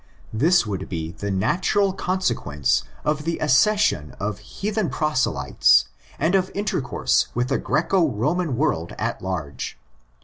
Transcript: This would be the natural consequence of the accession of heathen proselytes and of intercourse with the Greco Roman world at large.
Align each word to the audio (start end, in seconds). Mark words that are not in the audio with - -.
This 0.33 0.65
would 0.65 0.89
be 0.89 1.11
the 1.11 1.29
natural 1.29 1.93
consequence 1.93 2.81
of 3.05 3.23
the 3.23 3.37
accession 3.37 4.15
of 4.19 4.39
heathen 4.39 4.89
proselytes 4.89 5.89
and 6.17 6.33
of 6.33 6.49
intercourse 6.55 7.27
with 7.35 7.49
the 7.49 7.59
Greco 7.59 8.09
Roman 8.09 8.57
world 8.57 8.95
at 8.97 9.21
large. 9.21 9.77